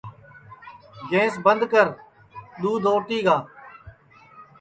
[1.09, 1.87] گیںٚس بند کر
[2.61, 3.37] دؔودھ اوٹی گا